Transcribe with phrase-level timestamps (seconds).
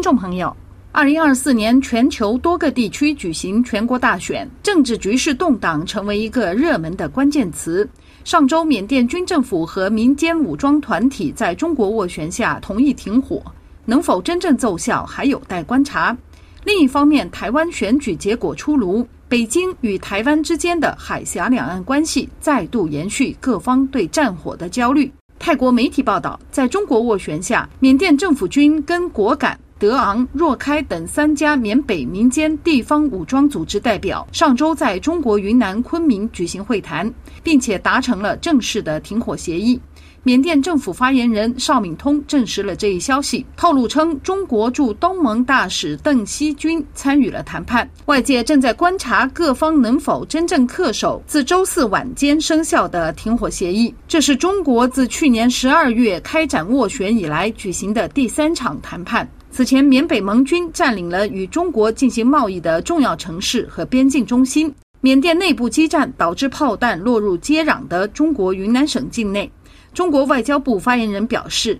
[0.00, 0.56] 听众朋友，
[0.92, 7.86] 二零二四年全球多个地区举行全国大选，政治局势动荡成为一个热门的关键词。
[8.24, 13.42] 上周，缅甸军政府和民间武装团体在中国斡旋下同意停火，
[13.84, 16.16] 能否真正奏效还有待观察。
[16.64, 25.12] 另一方面，台湾选举结果出炉，北京与台湾之间的海峡两岸关系再度延续各方对战火的焦虑。
[25.38, 29.60] 泰国媒体报道，在中国斡旋下，缅甸政府军跟果敢。
[29.80, 37.10] 德昂、若开等三家缅北民间地方武装组织代表上周在中国云南昆明举行会谈，
[37.42, 39.80] 并且达成了正式的停火协议。
[40.22, 47.88] 缅甸政府发言人邵敏通证实了这一消息，透露称中国驻东盟大使邓锡军参与了谈判。
[48.04, 53.94] 外界正在观察各方能否真正恪守自周四晚间生效的停火协议。
[54.06, 59.26] 这是中国自去年十二月开展斡旋以来举行的第三场谈判。
[59.52, 64.72] 此前，缅北盟军占领了与中国进行贸易的重要城市和边境中心。
[65.00, 69.50] 缅甸内部激战导致炮弹落入接壤的中国云南省境内。
[69.92, 71.78] 中国外交部发言人表示，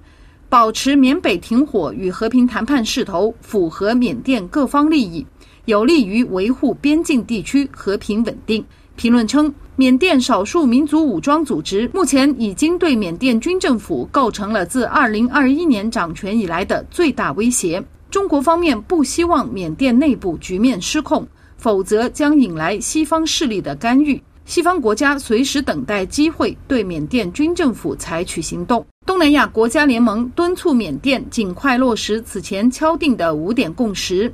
[0.48, 5.24] 保持缅北停火与和平谈判势头符合缅甸各方利益，
[5.66, 8.64] 有利于维护边境地区和平稳定。
[8.96, 17.82] 评论称，缅甸少数民族武装组织目前已经对缅甸军政府构成了自2021年掌权以来的最大威胁。
[18.10, 24.22] 中国方面不希望缅甸内部局面失控，否则将引来西方势力的干预。
[24.44, 28.84] 西方国家随时等待机会对缅甸军政府采取行动。
[29.06, 34.30] 东南亚国家联盟敦促缅甸尽快落实此前敲定的五点共识。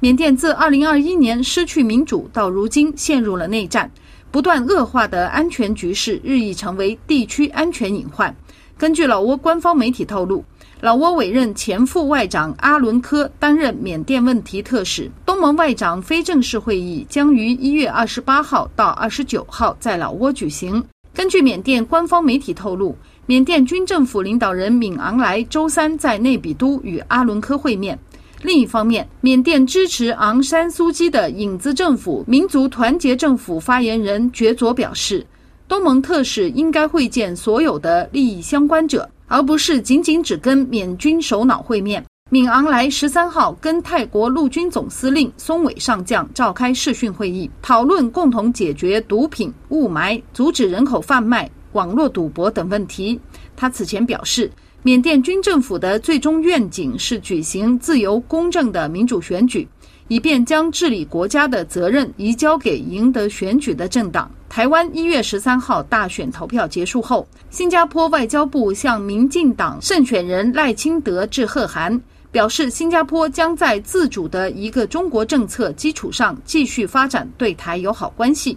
[0.00, 3.88] 缅甸自2021年失去民主到如今陷入了内战。
[4.30, 8.34] 不断恶化的安全局势日益成为地区安全隐患。
[8.76, 10.44] 根据老挝官方媒体透露，
[10.80, 15.10] 老挝委任前副外长阿伦科担任缅甸问题特使。
[15.26, 20.82] 东盟外长非正式会议将于一月二十八号到二十九号在老挝举行。
[21.12, 22.94] 根据缅甸官方媒体透露，
[23.26, 27.98] 缅甸军政府领导人敏昂莱周三在内比都与阿伦科会面。
[28.42, 35.26] 另一方面，缅甸支持昂山素姬的影子政府民族团结政府发言人觉佐表示，
[35.66, 42.04] 东盟特使应该会见所有的利益相关者，而不是仅仅只跟缅军首脑会面。
[42.30, 53.18] 敏昂莱十三号跟泰国陆军总司令松尾上将召开视讯会议，讨论共同解决毒品、雾霾、阻止人口贩卖、网络赌博等问题。
[53.56, 54.48] 他此前表示。
[54.84, 59.66] 缅甸军政府的最终愿景是举行自由公正的民主选举，
[60.06, 64.30] 以便将治理国家的责任移交给赢得选举的政党。
[64.48, 72.00] 台湾一月十三号大选投票结束后，新加坡外交部向民进党胜选人赖清德致贺函，
[72.30, 78.56] 表示新加坡将在自主的一个中国政策基础上继续发展对台友好关系。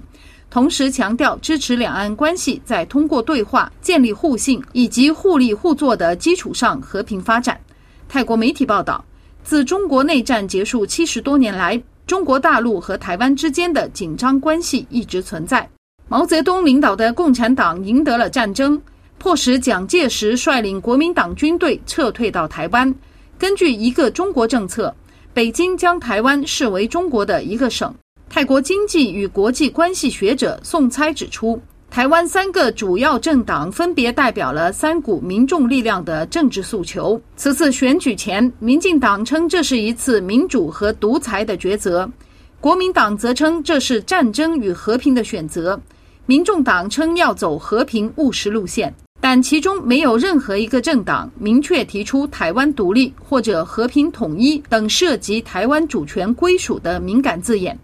[0.51, 7.57] 同时强调支持两岸关系在通过对话、建立互信以及互利互作的基础上和平发展。
[8.09, 9.01] 泰国媒体报道，
[9.45, 15.67] 自中国内战结束七十多年来，中国大陆和台湾之间的紧张关系一直存在。
[16.09, 18.79] 毛泽东领导的共产党赢得了战争，
[19.19, 22.93] 迫使蒋介石率领国民党军队撤退到台湾。
[23.39, 24.93] 根据一个中国政策，
[25.33, 27.95] 北京将台湾视为中国的一个省。
[28.33, 37.21] 泰国经济与国际关系学者宋猜指出，台湾三个主要政党分别代表了三股民众力量的政治诉求。
[37.35, 42.09] 此次选举前，民进党称这是一次民主和独裁的抉择，
[42.61, 45.77] 国民党则称这是战争与和平的选择，
[46.25, 48.95] 民众党称要走和平务实路线。
[49.23, 57.77] 但其中没有任何一个政党明确提出台湾独立或者和平统一等涉及台湾主权归属的敏感字眼。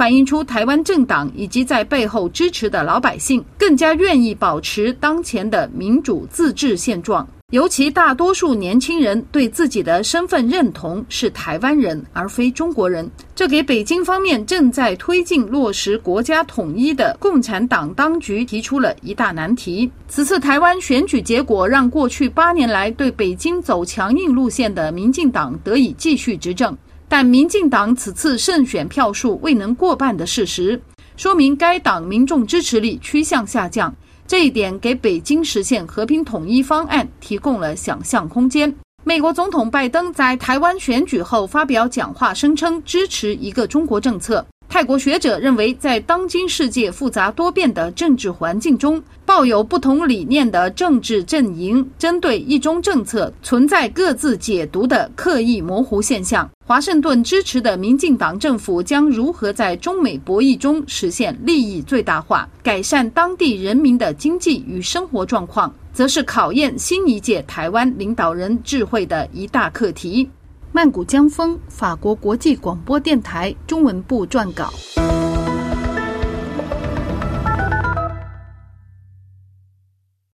[0.00, 19.92] 反映出台湾政党以及在背后支持的老百姓更加愿意保持当前的民主自治现状，尤其大多数年轻人对自己的身份认同是台湾人而非中国人，这给北京方面正在推进落实国家统一的共产党当局提出了一大难题。
[20.08, 26.74] 此次台湾选举结果让过去八年来对北京走强硬路线的民进党得以继续执政。
[27.10, 30.80] 但民进党此次胜选票数未能过半的事实，
[31.16, 33.92] 说明该党民众支持率趋向下降。
[34.28, 38.72] 这一点给北京实现和平统一方案提供了想象空间。
[39.02, 44.46] 美国总统拜登在台湾选举后发表讲话，声称支持一个中国政策。
[44.72, 56.48] 泰国学者认为，在当今世界复杂多变的政治环境中，抱有不同理念的政治阵营针对一中政策存在各自解读的刻意模糊现象。
[56.64, 70.30] 华盛顿支持的民进党政府将如何在中美博弈中实现利益最大化，改善当地人民的经济与生活状况，则是考验新一届台湾领导人智慧的一大课题。
[70.72, 74.72] 曼谷江风，法国国际广播电台中文部撰稿。